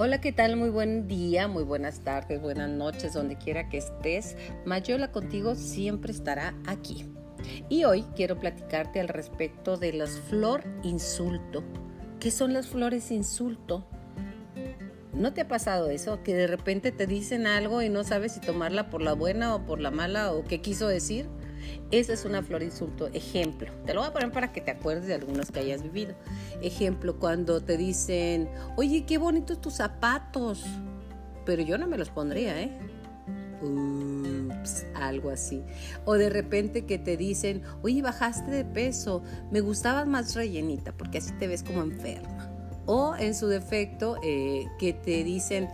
[0.00, 0.54] Hola, ¿qué tal?
[0.54, 4.36] Muy buen día, muy buenas tardes, buenas noches, donde quiera que estés.
[4.64, 7.04] Mayola contigo siempre estará aquí.
[7.68, 11.64] Y hoy quiero platicarte al respecto de las flor insulto.
[12.20, 13.88] ¿Qué son las flores insulto?
[15.12, 16.22] ¿No te ha pasado eso?
[16.22, 19.66] Que de repente te dicen algo y no sabes si tomarla por la buena o
[19.66, 21.26] por la mala o qué quiso decir.
[21.90, 23.08] Esa es una flor insulto.
[23.08, 26.14] Ejemplo, te lo voy a poner para que te acuerdes de algunos que hayas vivido.
[26.62, 30.64] Ejemplo, cuando te dicen, oye, qué bonitos tus zapatos.
[31.44, 32.78] Pero yo no me los pondría, ¿eh?
[33.62, 35.62] Ups, algo así.
[36.04, 41.18] O de repente que te dicen, oye, bajaste de peso, me gustabas más rellenita, porque
[41.18, 45.68] así te ves como enferma o en su defecto eh, que te dicen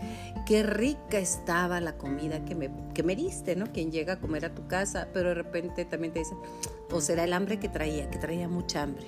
[0.45, 3.67] qué rica estaba la comida que me, que me diste, ¿no?
[3.73, 6.39] Quien llega a comer a tu casa, pero de repente también te dicen,
[6.91, 9.07] o será el hambre que traía, que traía mucha hambre.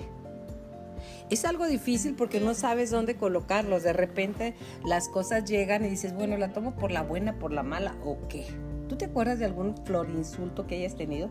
[1.29, 3.83] Es algo difícil porque no sabes dónde colocarlos.
[3.83, 4.55] De repente
[4.85, 8.17] las cosas llegan y dices, bueno, la tomo por la buena, por la mala o
[8.29, 8.45] qué.
[8.87, 11.29] ¿Tú te acuerdas de algún flor insulto que hayas tenido?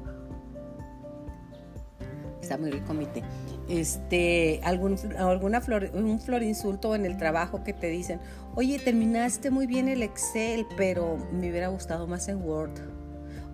[2.40, 3.22] Está muy rico mi té.
[3.68, 8.20] Este, algún, alguna flor, un flor insulto en el trabajo que te dicen,
[8.54, 12.72] oye, terminaste muy bien el Excel, pero me hubiera gustado más en Word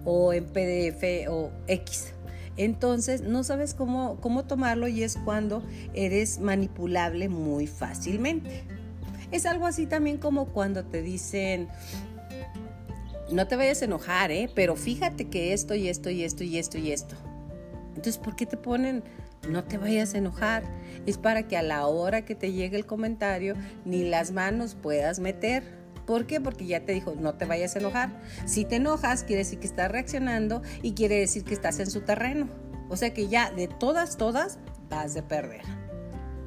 [0.05, 2.13] o en PDF o X.
[2.57, 5.63] Entonces no sabes cómo, cómo tomarlo y es cuando
[5.95, 8.65] eres manipulable muy fácilmente.
[9.31, 11.69] Es algo así también como cuando te dicen,
[13.31, 14.51] no te vayas a enojar, ¿eh?
[14.55, 17.17] pero fíjate que esto y esto y esto y esto y esto.
[17.95, 19.03] Entonces, ¿por qué te ponen
[19.49, 20.65] no te vayas a enojar?
[21.07, 25.19] Es para que a la hora que te llegue el comentario ni las manos puedas
[25.19, 25.63] meter.
[26.07, 26.41] ¿Por qué?
[26.41, 28.11] Porque ya te dijo, no te vayas a enojar.
[28.45, 32.01] Si te enojas, quiere decir que estás reaccionando y quiere decir que estás en su
[32.03, 32.49] terreno.
[32.89, 34.59] O sea que ya de todas, todas,
[34.91, 35.63] vas de perder.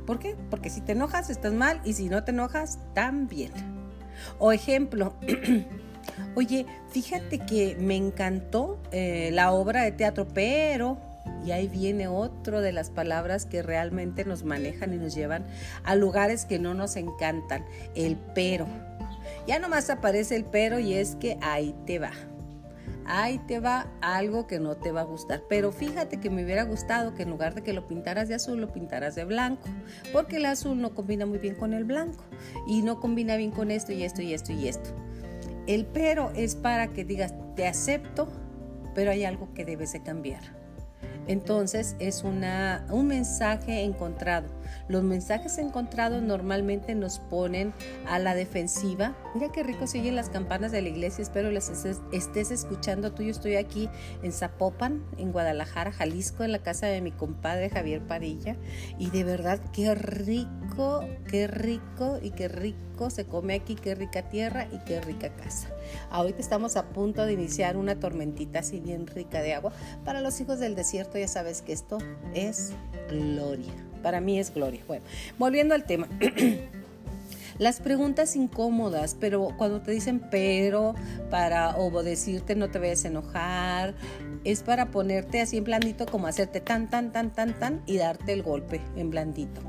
[0.05, 0.35] ¿Por qué?
[0.49, 3.52] Porque si te enojas, estás mal y si no te enojas, también.
[4.37, 5.15] O ejemplo,
[6.35, 10.99] oye, fíjate que me encantó eh, la obra de teatro, pero
[11.45, 15.45] y ahí viene otro de las palabras que realmente nos manejan y nos llevan
[15.83, 18.67] a lugares que no nos encantan, el pero.
[19.47, 22.11] Ya nomás aparece el pero y es que ahí te va.
[23.08, 25.43] Ahí te va algo que no te va a gustar.
[25.47, 28.59] Pero fíjate que me hubiera gustado que en lugar de que lo pintaras de azul,
[28.59, 29.67] lo pintaras de blanco.
[30.11, 32.23] Porque el azul no combina muy bien con el blanco.
[32.67, 34.89] Y no combina bien con esto y esto y esto y esto.
[35.67, 38.27] El pero es para que digas, te acepto,
[38.95, 40.64] pero hay algo que debes de cambiar.
[41.27, 44.47] Entonces es una, un mensaje encontrado.
[44.87, 47.73] Los mensajes encontrados normalmente nos ponen
[48.08, 49.15] a la defensiva.
[49.33, 51.21] Mira qué rico se oyen las campanas de la iglesia.
[51.21, 51.70] Espero las
[52.11, 53.23] estés escuchando tú.
[53.23, 53.89] Yo estoy aquí
[54.23, 58.55] en Zapopan, en Guadalajara, Jalisco, en la casa de mi compadre Javier Padilla.
[58.98, 63.76] Y de verdad, qué rico, qué rico y qué rico se come aquí.
[63.76, 65.70] Qué rica tierra y qué rica casa.
[66.09, 69.71] Ahorita estamos a punto de iniciar una tormentita así bien rica de agua.
[70.03, 71.97] Para los hijos del desierto ya sabes que esto
[72.33, 72.71] es
[73.09, 73.73] gloria.
[74.05, 74.82] Para mí es gloria.
[74.88, 75.04] Bueno,
[75.39, 76.08] volviendo al tema.
[77.58, 80.93] Las preguntas incómodas, pero cuando te dicen pero
[81.32, 83.95] para o decirte no te vayas a enojar,
[84.44, 88.33] es para ponerte así en blandito como hacerte tan, tan, tan, tan, tan y darte
[88.33, 89.61] el golpe en blandito.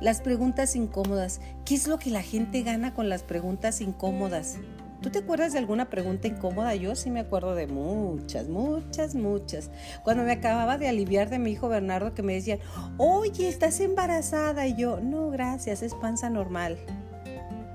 [0.00, 4.56] Las preguntas incómodas, ¿qué es lo que la gente gana con las preguntas incómodas?
[5.06, 6.74] ¿Tú te acuerdas de alguna pregunta incómoda?
[6.74, 9.70] Yo sí me acuerdo de muchas, muchas, muchas.
[10.02, 12.58] Cuando me acababa de aliviar de mi hijo Bernardo que me decían,
[12.98, 14.66] oye, ¿estás embarazada?
[14.66, 16.76] Y yo, no, gracias, es panza normal.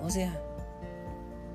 [0.01, 0.37] O sea,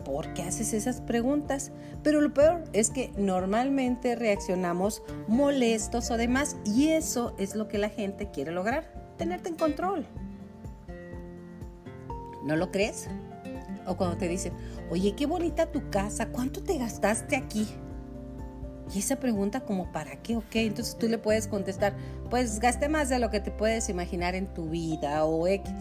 [0.02, 1.72] ¿por qué haces esas preguntas?
[2.02, 7.76] Pero lo peor es que normalmente reaccionamos molestos o demás y eso es lo que
[7.76, 10.06] la gente quiere lograr, tenerte en control.
[12.44, 13.10] ¿No lo crees?
[13.86, 14.52] O cuando te dicen,
[14.90, 17.66] oye, qué bonita tu casa, ¿cuánto te gastaste aquí?
[18.94, 20.66] Y esa pregunta como, ¿para qué o qué?
[20.66, 21.94] Entonces tú le puedes contestar,
[22.30, 25.72] pues gaste más de lo que te puedes imaginar en tu vida o X.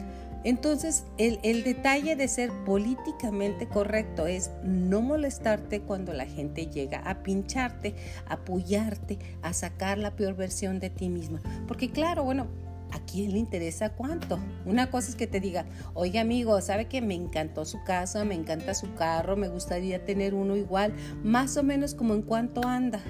[0.43, 6.99] Entonces, el, el, detalle de ser políticamente correcto es no molestarte cuando la gente llega
[6.99, 7.95] a pincharte,
[8.27, 11.41] a apoyarte, a sacar la peor versión de ti misma.
[11.67, 12.45] Porque claro, bueno,
[12.91, 14.39] ¿a quién le interesa cuánto?
[14.65, 18.35] Una cosa es que te diga, oye amigo, ¿sabe que me encantó su casa, me
[18.35, 20.93] encanta su carro, me gustaría tener uno igual,
[21.23, 23.01] más o menos como en cuánto anda?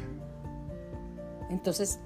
[1.50, 2.00] Entonces,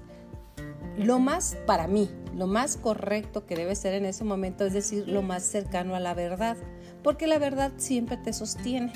[0.98, 5.08] lo más, para mí, lo más correcto que debe ser en ese momento es decir,
[5.08, 6.56] lo más cercano a la verdad,
[7.02, 8.92] porque la verdad siempre te sostiene,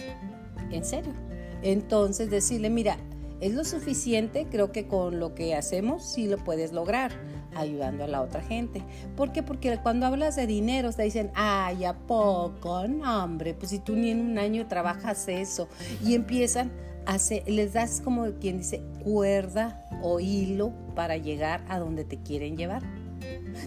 [0.71, 1.15] en serio.
[1.63, 2.99] Entonces, decirle, mira,
[3.41, 7.13] es lo suficiente, creo que con lo que hacemos sí lo puedes lograr
[7.55, 8.83] ayudando a la otra gente.
[9.17, 9.43] ¿Por qué?
[9.43, 12.87] Porque cuando hablas de dinero te dicen, ay, ¿a poco?
[12.89, 15.69] No, hombre, pues si tú ni en un año trabajas eso.
[16.05, 16.73] Y empiezan
[17.07, 22.19] a hacer, les das como quien dice cuerda o hilo para llegar a donde te
[22.19, 22.83] quieren llevar.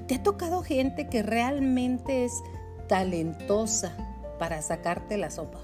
[0.07, 2.33] ¿Te ha tocado gente que realmente es
[2.88, 3.95] talentosa
[4.40, 5.60] para sacarte la sopa?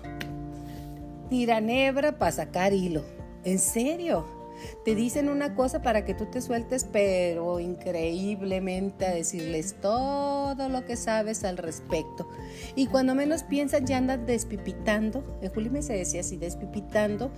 [1.30, 3.04] Tiranebra para sacar hilo.
[3.44, 4.43] ¿En serio?
[4.86, 10.86] Te dicen una cosa para que tú te sueltes, pero increíblemente a decirles todo lo
[10.86, 12.28] que sabes al respecto.
[12.76, 15.24] Y cuando menos piensan, ya andan despipitando.
[15.42, 17.32] En Juli me decía así, despipitando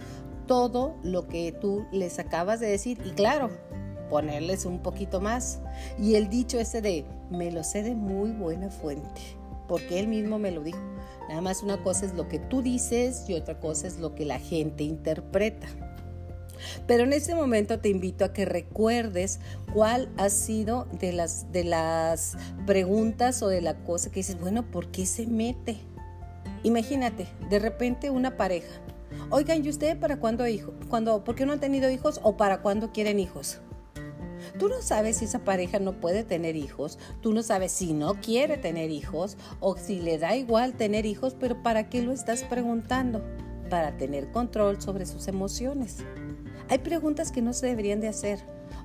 [0.48, 3.00] todo lo que tú les acabas de decir.
[3.06, 3.50] Y claro,
[4.10, 5.60] ponerles un poquito más.
[6.00, 9.22] Y el dicho ese de, me lo sé de muy buena fuente,
[9.68, 10.80] porque él mismo me lo dijo.
[11.28, 14.26] Nada más una cosa es lo que tú dices y otra cosa es lo que
[14.26, 15.68] la gente interpreta.
[16.88, 19.40] Pero en este momento te invito a que recuerdes
[19.74, 24.70] cuál ha sido de las, de las preguntas o de la cosa que dices, bueno,
[24.70, 25.78] ¿por qué se mete?
[26.64, 28.82] Imagínate, de repente una pareja.
[29.30, 30.74] Oigan, ¿y usted para cuándo hijo?
[30.90, 33.60] ¿Cuándo, ¿Por qué no han tenido hijos o para cuándo quieren hijos?
[34.60, 38.16] Tú no sabes si esa pareja no puede tener hijos, tú no sabes si no
[38.22, 42.44] quiere tener hijos o si le da igual tener hijos, pero ¿para qué lo estás
[42.44, 43.24] preguntando?
[43.70, 45.98] Para tener control sobre sus emociones.
[46.70, 48.40] Hay preguntas que no se deberían de hacer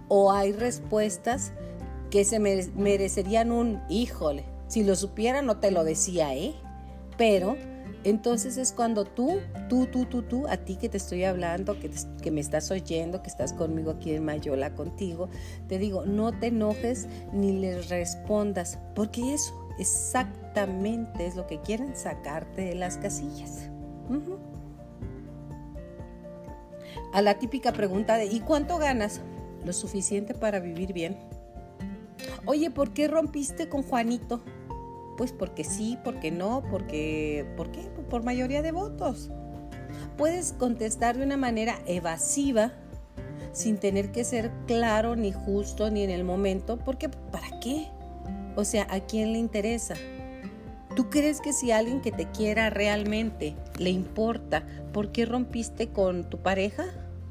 [0.08, 1.52] o hay respuestas
[2.10, 4.44] que se merecerían un híjole.
[4.66, 6.54] Si lo supiera no te lo decía, ¿eh?
[7.16, 7.56] Pero
[8.04, 11.90] entonces es cuando tú, tú, tú, tú, tú, a ti que te estoy hablando, que,
[12.22, 15.28] que me estás oyendo, que estás conmigo aquí en Mayola contigo,
[15.68, 21.94] te digo, no te enojes ni les respondas, porque eso exactamente es lo que quieren
[21.94, 23.70] sacarte de las casillas
[27.12, 29.20] a la típica pregunta de ¿y cuánto ganas?
[29.64, 31.18] Lo suficiente para vivir bien.
[32.46, 34.40] Oye, ¿por qué rompiste con Juanito?
[35.16, 37.82] Pues porque sí, porque no, porque ¿por qué?
[38.08, 39.30] Por mayoría de votos.
[40.16, 42.72] Puedes contestar de una manera evasiva
[43.52, 47.88] sin tener que ser claro ni justo ni en el momento, porque ¿para qué?
[48.56, 49.94] O sea, ¿a quién le interesa?
[50.96, 56.28] ¿Tú crees que si alguien que te quiera realmente le importa por qué rompiste con
[56.28, 56.84] tu pareja?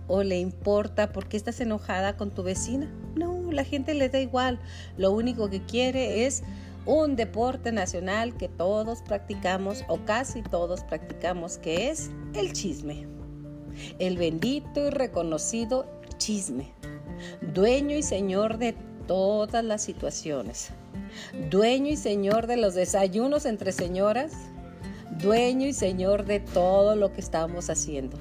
[0.10, 2.92] ¿O le importa por qué estás enojada con tu vecina?
[3.16, 4.60] No, la gente le da igual.
[4.98, 6.44] Lo único que quiere es
[6.86, 13.08] un deporte nacional que todos practicamos o casi todos practicamos, que es el chisme.
[14.00, 15.86] El bendito y reconocido
[16.18, 16.74] chisme.
[17.54, 18.76] Dueño y señor de
[19.08, 20.74] todas las situaciones
[21.50, 24.32] dueño y señor de los desayunos entre señoras,
[25.22, 28.18] dueño y señor de todo lo que estamos haciendo.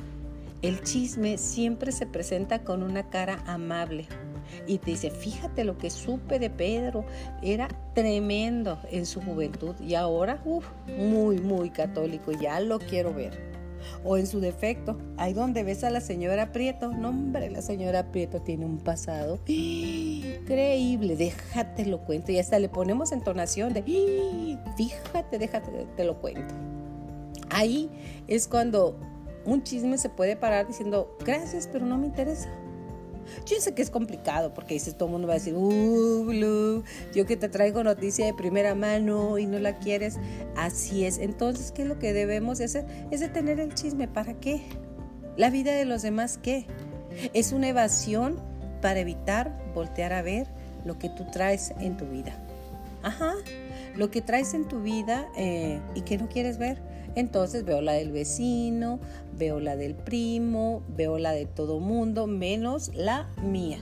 [0.63, 4.07] El chisme siempre se presenta con una cara amable
[4.67, 7.05] y te dice, fíjate lo que supe de Pedro,
[7.43, 10.67] era tremendo en su juventud y ahora, uff,
[10.99, 13.49] muy, muy católico, ya lo quiero ver
[14.05, 18.11] o en su defecto, ahí donde ves a la señora Prieto, no hombre, la señora
[18.11, 23.83] Prieto tiene un pasado increíble, déjate lo cuento y hasta le ponemos entonación de
[24.77, 26.55] fíjate, déjate te lo cuento.
[27.51, 27.89] Ahí
[28.27, 28.99] es cuando
[29.49, 32.49] un chisme se puede parar diciendo gracias, pero no me interesa.
[33.47, 36.83] Yo sé que es complicado porque dices, todo el mundo va a decir, uh, Blue,
[37.15, 40.19] yo que te traigo noticia de primera mano y no la quieres.
[40.57, 41.19] Así es.
[41.19, 42.87] Entonces, ¿qué es lo que debemos de hacer?
[43.11, 44.09] Es detener el chisme.
[44.09, 44.63] ¿Para qué?
[45.37, 46.67] La vida de los demás, ¿qué?
[47.33, 48.41] Es una evasión
[48.81, 50.47] para evitar voltear a ver
[50.85, 52.33] lo que tú traes en tu vida.
[53.03, 53.35] Ajá,
[53.95, 56.81] lo que traes en tu vida eh, y que no quieres ver.
[57.15, 59.01] Entonces veo la del vecino,
[59.37, 63.79] veo la del primo, veo la de todo mundo, menos la mía.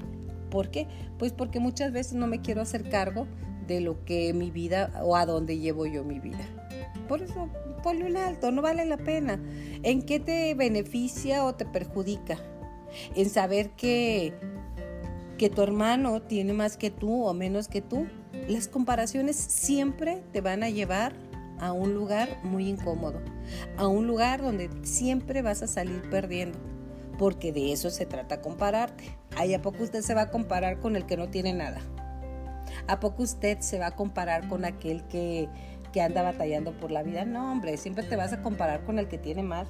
[0.50, 0.86] ¿Por qué?
[1.18, 3.26] Pues porque muchas veces no me quiero hacer cargo
[3.66, 6.44] de lo que mi vida o a dónde llevo yo mi vida.
[7.08, 7.48] Por eso,
[7.82, 9.40] ponle un alto, no vale la pena.
[9.82, 12.38] ¿En qué te beneficia o te perjudica?
[13.14, 14.32] En saber que,
[15.38, 18.06] que tu hermano tiene más que tú o menos que tú.
[18.48, 21.14] Las comparaciones siempre te van a llevar
[21.60, 23.20] a un lugar muy incómodo,
[23.76, 26.58] a un lugar donde siempre vas a salir perdiendo,
[27.18, 29.16] porque de eso se trata compararte.
[29.36, 31.80] ¿Ahí a poco usted se va a comparar con el que no tiene nada?
[32.88, 35.48] ¿A poco usted se va a comparar con aquel que,
[35.92, 37.24] que anda batallando por la vida?
[37.24, 39.66] No, hombre, siempre te vas a comparar con el que tiene más.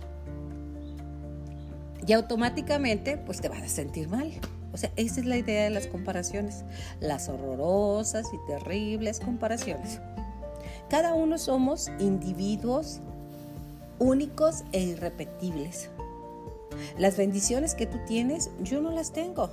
[2.06, 4.32] Y automáticamente, pues te vas a sentir mal.
[4.72, 6.64] O sea, esa es la idea de las comparaciones,
[7.00, 10.00] las horrorosas y terribles comparaciones.
[10.88, 13.00] Cada uno somos individuos
[13.98, 15.90] únicos e irrepetibles.
[16.98, 19.50] Las bendiciones que tú tienes, yo no las tengo.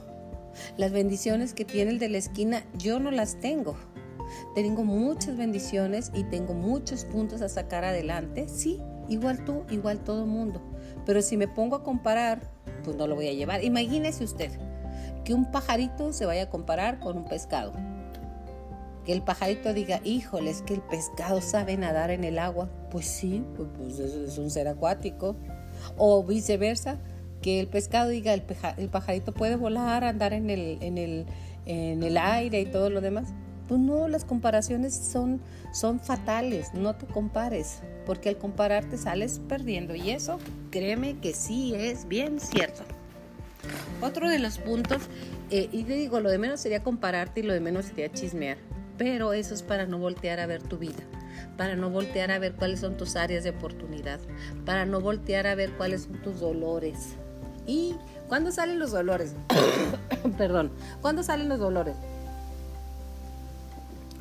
[0.78, 3.76] Las bendiciones que tiene el de la esquina, yo no las tengo.
[4.56, 8.48] Tengo muchas bendiciones y tengo muchos puntos a sacar adelante.
[8.48, 10.62] Sí, igual tú, igual todo mundo.
[11.06, 12.42] Pero si me pongo a comparar,
[12.84, 13.64] pues no lo voy a llevar.
[13.64, 14.52] Imagínese usted
[15.24, 17.74] que un pajarito se vaya a comparar con un pescado.
[19.06, 22.70] Que el pajarito diga, híjole, es que el pescado sabe nadar en el agua.
[22.90, 25.36] Pues sí, pues, pues es un ser acuático.
[25.98, 27.00] O viceversa,
[27.44, 28.42] que el pescado diga, el,
[28.90, 31.26] pajarito puede volar, andar en el, en, el,
[31.68, 33.30] en el aire y todo lo demás.
[33.68, 35.40] Pues no, las comparaciones son,
[35.74, 40.40] son fatales, no te compares, porque al compararte sales perdiendo y eso,
[40.72, 42.84] créeme que sí es bien cierto.
[44.02, 45.04] Otro de los puntos,
[45.50, 48.58] eh, y te digo, lo de menos sería compararte y lo de menos sería chismear,
[49.04, 51.04] pero eso es para no voltear a ver tu vida,
[51.58, 54.22] para no voltear a ver cuáles son tus áreas de oportunidad,
[54.66, 57.16] para no voltear a ver cuáles son tus dolores.
[57.68, 57.96] ¿Y
[58.30, 59.36] cuándo salen los dolores?
[60.38, 61.96] Perdón, ¿cuándo salen los dolores?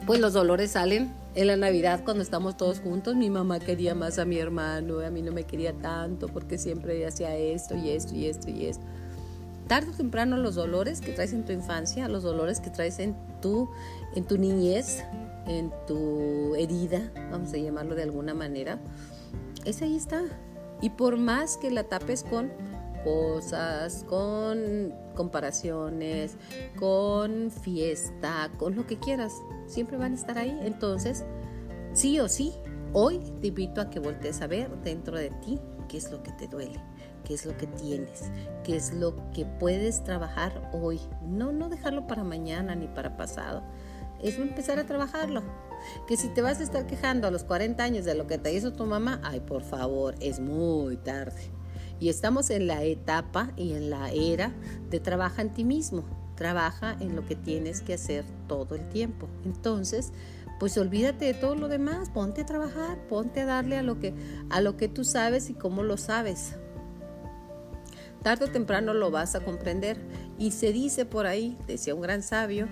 [0.04, 3.14] pues los dolores salen en la Navidad cuando estamos todos juntos.
[3.14, 7.06] Mi mamá quería más a mi hermano, a mí no me quería tanto porque siempre
[7.06, 8.84] hacía esto y esto y esto y esto.
[9.68, 13.16] Tarde o temprano los dolores que traes en tu infancia, los dolores que traes en
[13.40, 13.70] tu,
[14.14, 15.04] en tu niñez,
[15.46, 18.78] en tu herida, vamos a llamarlo de alguna manera,
[19.64, 20.22] ese ahí está.
[20.80, 22.50] Y por más que la tapes con
[23.04, 26.36] cosas, con comparaciones,
[26.78, 29.32] con fiesta, con lo que quieras.
[29.66, 30.58] Siempre van a estar ahí.
[30.62, 31.24] Entonces,
[31.92, 32.52] sí o sí,
[32.92, 36.32] hoy te invito a que voltees a ver dentro de ti qué es lo que
[36.32, 36.80] te duele,
[37.24, 38.24] qué es lo que tienes,
[38.64, 41.00] qué es lo que puedes trabajar hoy.
[41.22, 43.62] No, no dejarlo para mañana ni para pasado.
[44.22, 45.42] Es empezar a trabajarlo.
[46.06, 48.54] Que si te vas a estar quejando a los 40 años de lo que te
[48.54, 51.50] hizo tu mamá, ay, por favor, es muy tarde.
[51.98, 54.52] Y estamos en la etapa y en la era
[54.90, 56.04] de trabaja en ti mismo,
[56.36, 59.28] trabaja en lo que tienes que hacer todo el tiempo.
[59.44, 60.12] Entonces,
[60.58, 64.14] pues olvídate de todo lo demás, ponte a trabajar, ponte a darle a lo que
[64.50, 66.56] a lo que tú sabes y cómo lo sabes.
[68.22, 69.98] Tarde o temprano lo vas a comprender
[70.38, 72.68] y se dice por ahí, decía un gran sabio,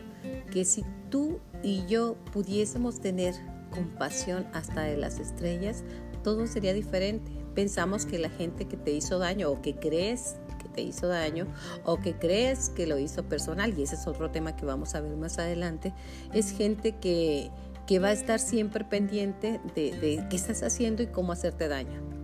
[0.53, 3.35] que si tú y yo pudiésemos tener
[3.71, 5.85] compasión hasta de las estrellas,
[6.23, 10.69] todo sería diferente pensamos que la gente que te hizo daño o que crees que
[10.69, 11.47] te hizo daño
[11.85, 15.01] o que crees que lo hizo personal, y ese es otro tema que vamos a
[15.01, 15.93] ver más adelante,
[16.33, 17.51] es gente que,
[17.87, 22.20] que va a estar siempre pendiente de, de qué estás haciendo y cómo hacerte daño.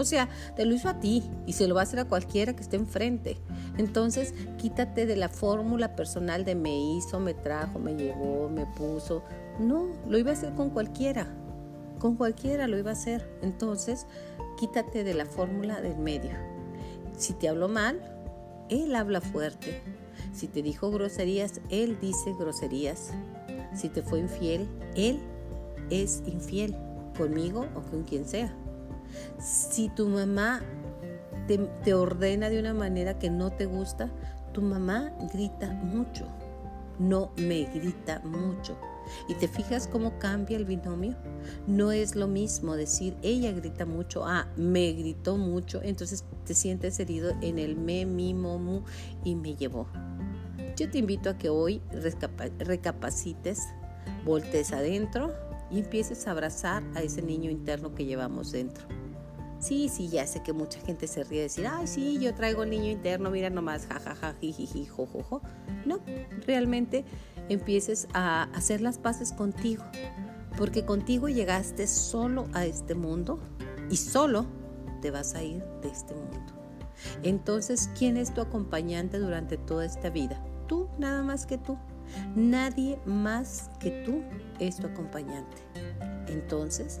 [0.00, 2.56] O sea, te lo hizo a ti y se lo va a hacer a cualquiera
[2.56, 3.36] que esté enfrente.
[3.76, 9.22] Entonces, quítate de la fórmula personal de me hizo, me trajo, me llevó, me puso.
[9.58, 11.26] No, lo iba a hacer con cualquiera.
[11.98, 13.28] Con cualquiera lo iba a hacer.
[13.42, 14.06] Entonces,
[14.58, 16.32] quítate de la fórmula del medio.
[17.18, 18.00] Si te habló mal,
[18.70, 19.82] él habla fuerte.
[20.32, 23.10] Si te dijo groserías, él dice groserías.
[23.74, 24.66] Si te fue infiel,
[24.96, 25.20] él
[25.90, 26.74] es infiel,
[27.18, 28.50] conmigo o con quien sea.
[29.38, 30.62] Si tu mamá
[31.84, 34.10] te, ordena de una manera que no te gusta,
[34.52, 36.26] tu mamá grita mucho.
[36.98, 38.76] No me grita mucho.
[39.28, 41.16] Y te fijas cómo cambia el binomio.
[41.66, 47.00] No es lo mismo decir ella grita mucho, ah, me gritó mucho, entonces te sientes
[47.00, 48.82] herido en el me, mi, mu
[49.24, 49.88] y me llevó.
[50.76, 51.82] Yo te invito a que hoy
[52.58, 53.60] recapacites,
[54.24, 55.34] voltees adentro
[55.70, 58.99] y empieces a abrazar a ese niño interno que llevamos dentro.
[59.60, 62.62] Sí, sí, ya sé que mucha gente se ríe de decir, ay, sí, yo traigo
[62.62, 65.42] el niño interno, mira nomás, jajaja, jijiji, jojojo.
[65.84, 66.00] No,
[66.46, 67.04] realmente
[67.50, 69.84] empieces a hacer las paces contigo,
[70.56, 73.38] porque contigo llegaste solo a este mundo
[73.90, 74.46] y solo
[75.02, 76.38] te vas a ir de este mundo.
[77.22, 80.42] Entonces, ¿quién es tu acompañante durante toda esta vida?
[80.68, 81.76] Tú, nada más que tú.
[82.34, 84.22] Nadie más que tú
[84.58, 85.56] es tu acompañante.
[86.28, 87.00] Entonces,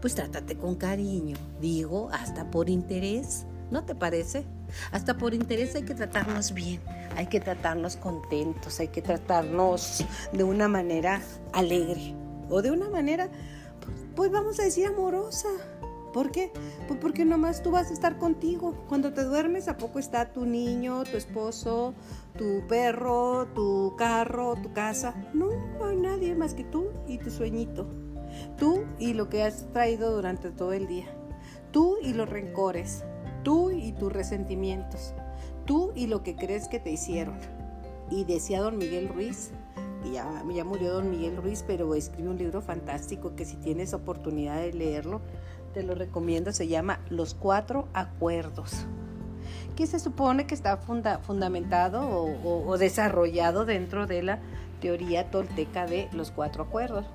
[0.00, 4.44] pues trátate con cariño, digo, hasta por interés, ¿no te parece?
[4.92, 6.80] Hasta por interés hay que tratarnos bien
[7.16, 11.20] hay que tratarnos contentos, hay que tratarnos de una manera
[11.52, 12.14] alegre
[12.48, 13.28] o de una manera,
[14.14, 15.48] pues vamos a decir amorosa.
[16.12, 16.50] ¿Por qué?
[16.88, 18.74] Pues porque nomás tú vas a estar contigo.
[18.88, 21.94] Cuando te duermes, ¿a poco está tu niño, tu esposo,
[22.36, 25.14] tu perro, tu carro, tu casa?
[25.34, 27.86] No, no hay nadie más que tú y tu sueñito.
[28.58, 31.06] Tú y lo que has traído durante todo el día.
[31.72, 33.04] Tú y los rencores.
[33.42, 35.14] Tú y tus resentimientos
[35.70, 37.38] tú y lo que crees que te hicieron.
[38.10, 39.52] Y decía don Miguel Ruiz,
[40.04, 43.94] y ya, ya murió don Miguel Ruiz, pero escribe un libro fantástico que si tienes
[43.94, 45.20] oportunidad de leerlo,
[45.72, 48.84] te lo recomiendo, se llama Los Cuatro Acuerdos.
[49.76, 54.40] que se supone que está fundamentado o desarrollado dentro de la
[54.80, 57.06] teoría tolteca de los cuatro acuerdos,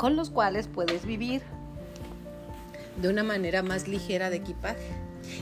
[0.00, 1.42] con los cuales puedes vivir
[3.02, 4.94] de una manera más ligera de equipaje.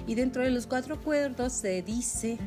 [0.09, 2.39] Y dentro de los cuatro acuerdos se dice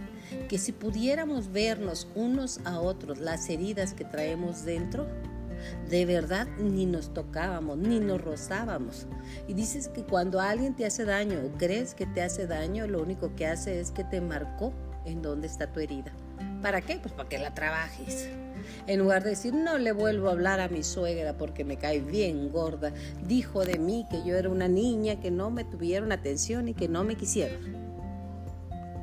[0.50, 5.08] que si pudiéramos vernos unos a otros las heridas que traemos dentro,
[5.90, 9.08] de verdad ni nos tocábamos, ni nos rozábamos.
[9.48, 13.02] Y dices que cuando alguien te hace daño o crees que te hace daño, lo
[13.02, 14.74] único que hace es que te marcó
[15.06, 16.12] en dónde está tu herida.
[16.62, 17.00] ¿Para qué?
[17.02, 18.30] Pues para que la trabajes.
[18.88, 22.00] En lugar de decir, no le vuelvo a hablar a mi suegra porque me cae
[22.00, 22.94] bien gorda.
[23.26, 26.88] Dijo de mí que yo era una niña, que no me tuvieron atención y que
[26.88, 27.60] no me quisieron.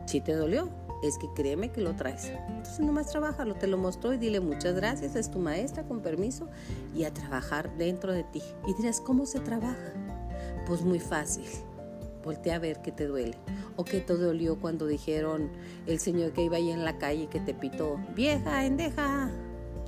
[0.06, 0.70] Si te dolió,
[1.02, 2.32] es que créeme que lo traes.
[2.48, 6.48] Entonces nomás trabajalo, te lo mostró y dile muchas gracias, es tu maestra, con permiso,
[6.94, 8.42] y a trabajar dentro de ti.
[8.66, 9.92] Y dirás, ¿cómo se trabaja?
[10.66, 11.44] Pues muy fácil
[12.24, 13.36] voltea a ver qué te duele.
[13.76, 15.50] O qué te dolió cuando dijeron
[15.86, 19.30] el señor que iba ahí en la calle que te pitó, vieja, endeja.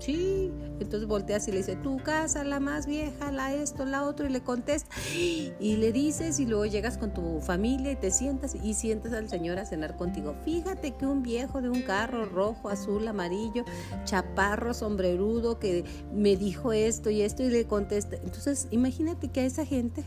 [0.01, 4.27] Sí, entonces volteas y le dice, tu casa, la más vieja, la esto, la otro,
[4.27, 8.55] y le contesta, y le dices, y luego llegas con tu familia y te sientas
[8.55, 10.35] y sientas al Señor a cenar contigo.
[10.43, 13.67] Fíjate que un viejo de un carro rojo, azul, amarillo,
[14.05, 15.85] chaparro, sombrerudo, que
[16.15, 18.17] me dijo esto y esto, y le contesta.
[18.17, 20.03] Entonces, imagínate que a esa gente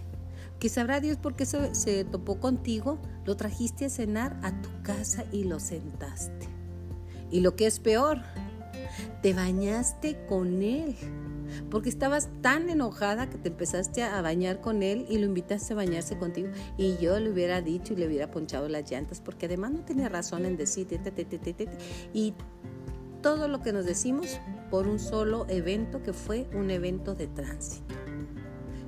[0.63, 5.25] que sabrá Dios por qué se, topó contigo, lo trajiste a cenar a tu casa
[5.29, 6.47] y lo sentaste.
[7.29, 8.21] Y lo que es peor,
[9.21, 10.95] te bañaste con él,
[11.69, 15.75] porque estabas tan enojada que te empezaste a bañar con él y lo invitaste a
[15.75, 16.47] bañarse contigo.
[16.77, 20.07] Y yo le hubiera dicho y le hubiera ponchado las llantas, porque además no tenía
[20.07, 20.87] razón en decir,
[22.13, 22.33] y
[23.21, 24.39] todo lo que nos decimos
[24.71, 28.02] por un solo evento que fue un evento de tránsito.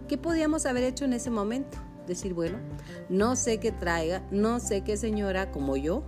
[0.08, 1.78] ¿Qué podíamos haber hecho en ese momento?
[2.06, 2.60] Decir, bueno,
[3.10, 6.04] no sé qué traiga, no sé qué señora como yo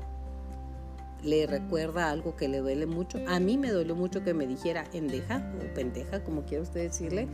[1.23, 3.19] le recuerda algo que le duele mucho.
[3.27, 7.27] A mí me dolió mucho que me dijera endeja o pendeja, como quiera usted decirle.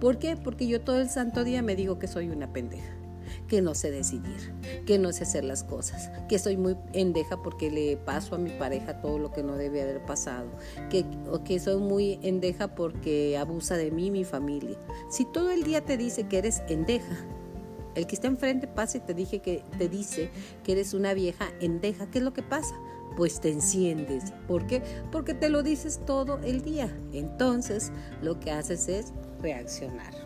[0.00, 0.36] ¿Por qué?
[0.36, 2.99] Porque yo todo el santo día me digo que soy una pendeja
[3.48, 4.54] que no sé decidir,
[4.86, 8.50] que no sé hacer las cosas, que soy muy endeja porque le paso a mi
[8.50, 10.48] pareja todo lo que no debe haber pasado,
[10.90, 11.04] que,
[11.44, 14.78] que soy muy endeja porque abusa de mí mi familia.
[15.10, 17.26] Si todo el día te dice que eres endeja,
[17.94, 20.30] el que está enfrente pasa y te, dije que, te dice
[20.64, 22.74] que eres una vieja endeja, ¿qué es lo que pasa?
[23.16, 24.32] Pues te enciendes.
[24.46, 24.82] ¿Por qué?
[25.10, 26.96] Porque te lo dices todo el día.
[27.12, 27.90] Entonces
[28.22, 30.19] lo que haces es reaccionar.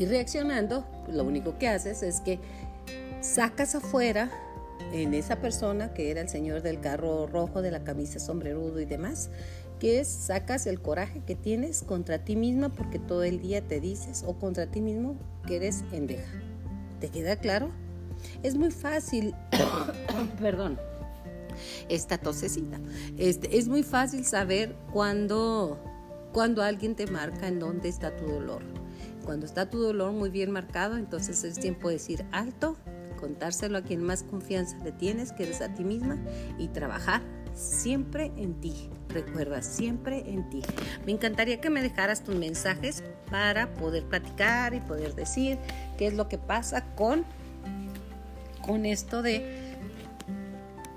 [0.00, 2.38] Y reaccionando, pues, lo único que haces es que
[3.20, 4.30] sacas afuera
[4.94, 8.86] en esa persona que era el señor del carro rojo, de la camisa sombrerudo y
[8.86, 9.28] demás,
[9.78, 13.78] que es sacas el coraje que tienes contra ti misma porque todo el día te
[13.78, 16.32] dices o contra ti mismo que eres endeja.
[16.98, 17.70] ¿Te queda claro?
[18.42, 19.34] Es muy fácil,
[20.40, 20.78] perdón,
[21.90, 22.80] esta tosecita.
[23.18, 25.78] Este, es muy fácil saber cuando,
[26.32, 28.79] cuando alguien te marca en dónde está tu dolor.
[29.24, 32.76] Cuando está tu dolor muy bien marcado, entonces es tiempo de decir alto,
[33.18, 36.18] contárselo a quien más confianza le tienes, que eres a ti misma,
[36.58, 37.22] y trabajar
[37.54, 38.90] siempre en ti.
[39.08, 40.62] Recuerda, siempre en ti.
[41.04, 45.58] Me encantaría que me dejaras tus mensajes para poder platicar y poder decir
[45.98, 47.24] qué es lo que pasa con,
[48.62, 49.76] con esto de,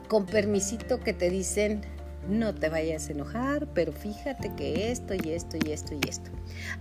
[0.07, 1.81] con permisito que te dicen,
[2.29, 6.31] no te vayas a enojar, pero fíjate que esto y esto y esto y esto.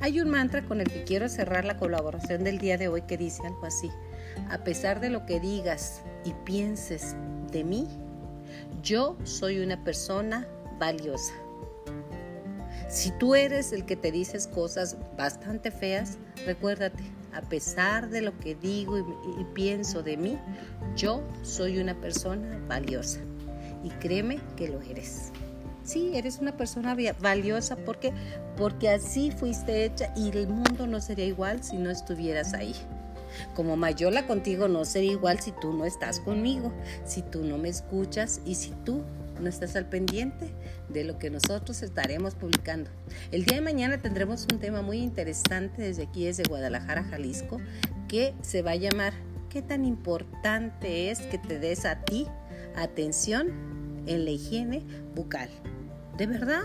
[0.01, 3.17] Hay un mantra con el que quiero cerrar la colaboración del día de hoy que
[3.17, 3.91] dice algo así.
[4.51, 7.17] A pesar de lo que digas y pienses
[7.51, 7.89] de mí,
[8.83, 10.47] yo soy una persona
[10.79, 11.35] valiosa.
[12.89, 17.03] Si tú eres el que te dices cosas bastante feas, recuérdate,
[17.33, 20.39] a pesar de lo que digo y, pienso de mí,
[20.95, 23.21] yo soy una persona valiosa
[23.83, 25.33] y créeme que lo eres.
[25.85, 28.13] Sí, eres una persona valiosa porque
[28.57, 32.75] porque así fuiste hecha y el mundo no sería igual si no estuvieras ahí.
[33.55, 36.73] Como Mayola contigo no sería igual si tú no estás conmigo,
[37.05, 39.03] si tú no me escuchas y si tú
[39.41, 40.53] no estás al pendiente
[40.89, 42.91] de lo que nosotros estaremos publicando.
[43.33, 47.59] El día de mañana tendremos un tema muy interesante desde aquí, desde Guadalajara, Jalisco,
[48.07, 49.15] que se va a llamar
[49.53, 52.27] ¿Qué tan importante es que te des a ti
[52.75, 53.51] atención
[54.07, 54.83] en la higiene
[55.15, 55.49] bucal.
[56.17, 56.63] De verdad.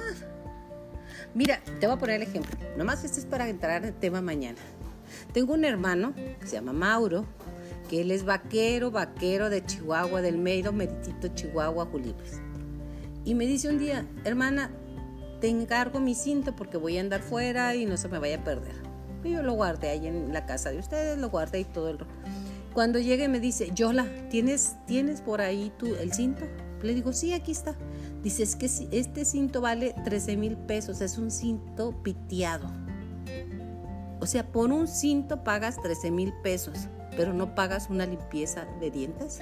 [1.33, 2.57] Mira, te voy a poner el ejemplo.
[2.77, 4.59] Nomás este es para entrar en tema mañana.
[5.33, 7.25] Tengo un hermano que se llama Mauro,
[7.89, 12.41] que él es vaquero, vaquero de Chihuahua, del Meiro, Meritito, Chihuahua, Julipes.
[13.23, 14.71] Y me dice un día, hermana,
[15.39, 18.43] te encargo mi cinto porque voy a andar fuera y no se me vaya a
[18.43, 18.75] perder.
[19.23, 21.97] Y yo lo guardé ahí en la casa de ustedes, lo guardé y todo el...
[22.73, 26.45] Cuando llegue me dice, Yola, ¿tienes, ¿tienes por ahí tú el cinto?
[26.83, 27.75] Le digo, sí, aquí está.
[28.23, 32.67] Dice, que este cinto vale 13 mil pesos, es un cinto piteado.
[34.19, 38.91] O sea, por un cinto pagas 13 mil pesos, pero no pagas una limpieza de
[38.91, 39.39] dientes.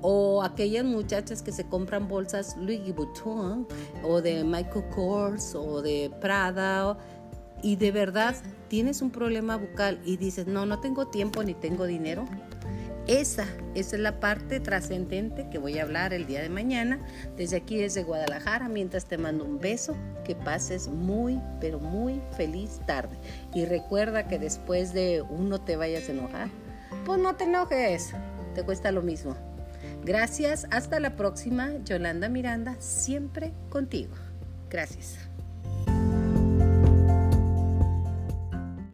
[0.00, 3.68] O aquellas muchachas que se compran bolsas Louis Vuitton
[4.02, 6.98] o de Michael Kors o de Prada
[7.62, 8.34] y de verdad
[8.68, 12.24] tienes un problema bucal y dices, no, no tengo tiempo ni tengo dinero,
[13.20, 16.98] esa, esa es la parte trascendente que voy a hablar el día de mañana
[17.36, 19.94] desde aquí, desde Guadalajara, mientras te mando un beso,
[20.24, 23.16] que pases muy, pero muy feliz tarde.
[23.54, 26.48] Y recuerda que después de uno te vayas a enojar,
[27.04, 28.12] pues no te enojes,
[28.54, 29.36] te cuesta lo mismo.
[30.04, 34.14] Gracias, hasta la próxima, Yolanda Miranda, siempre contigo.
[34.70, 35.31] Gracias.